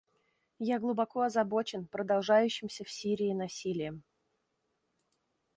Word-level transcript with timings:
Я 0.67 0.79
глубоко 0.79 1.21
озабочен 1.21 1.85
продолжающимся 1.85 2.83
в 2.83 2.89
Сирии 2.89 3.33
насилием. 3.33 4.03